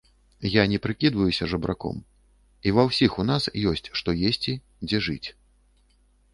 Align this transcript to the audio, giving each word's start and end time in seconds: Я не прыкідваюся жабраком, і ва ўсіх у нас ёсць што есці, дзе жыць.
Я 0.53 0.61
не 0.71 0.77
прыкідваюся 0.85 1.49
жабраком, 1.51 1.99
і 2.69 2.73
ва 2.79 2.87
ўсіх 2.89 3.11
у 3.21 3.29
нас 3.31 3.43
ёсць 3.75 3.91
што 4.03 4.09
есці, 4.33 4.59
дзе 4.87 4.97
жыць. 5.09 5.29